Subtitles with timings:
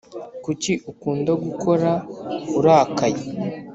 [0.43, 1.91] kuki ukunda guhora
[2.59, 3.21] urakaye